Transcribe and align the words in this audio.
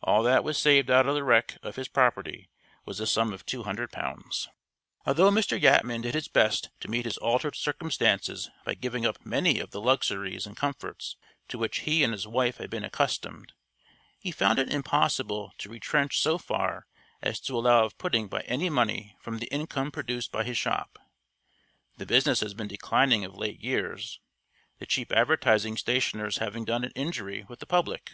All 0.00 0.22
that 0.22 0.44
was 0.44 0.56
saved 0.58 0.92
out 0.92 1.08
of 1.08 1.16
the 1.16 1.24
wreck 1.24 1.58
of 1.64 1.74
his 1.74 1.88
property 1.88 2.48
was 2.84 2.98
the 2.98 3.04
sum 3.08 3.32
of 3.32 3.44
two 3.44 3.64
hundred 3.64 3.90
pounds. 3.90 4.48
Although 5.04 5.28
Mr. 5.32 5.60
Yatman 5.60 6.02
did 6.02 6.14
his 6.14 6.28
best 6.28 6.68
to 6.78 6.88
meet 6.88 7.04
his 7.04 7.18
altered 7.18 7.56
circumstances, 7.56 8.48
by 8.64 8.74
giving 8.74 9.04
up 9.04 9.26
many 9.26 9.58
of 9.58 9.72
the 9.72 9.80
luxuries 9.80 10.46
and 10.46 10.56
comforts 10.56 11.16
to 11.48 11.58
which 11.58 11.80
he 11.80 12.04
and 12.04 12.12
his 12.12 12.28
wife 12.28 12.58
had 12.58 12.70
been 12.70 12.84
accustomed, 12.84 13.54
he 14.20 14.30
found 14.30 14.60
it 14.60 14.72
impossible 14.72 15.52
to 15.58 15.68
retrench 15.68 16.20
so 16.20 16.38
far 16.38 16.86
as 17.20 17.40
to 17.40 17.58
allow 17.58 17.84
of 17.84 17.98
putting 17.98 18.28
by 18.28 18.42
any 18.42 18.70
money 18.70 19.16
from 19.20 19.40
the 19.40 19.52
income 19.52 19.90
produced 19.90 20.30
by 20.30 20.44
his 20.44 20.56
shop. 20.56 20.96
The 21.96 22.06
business 22.06 22.38
has 22.38 22.54
been 22.54 22.68
declining 22.68 23.24
of 23.24 23.34
late 23.34 23.58
years, 23.58 24.20
the 24.78 24.86
cheap 24.86 25.10
advertising 25.10 25.76
stationers 25.76 26.38
having 26.38 26.64
done 26.64 26.84
it 26.84 26.92
injury 26.94 27.44
with 27.48 27.58
the 27.58 27.66
public. 27.66 28.12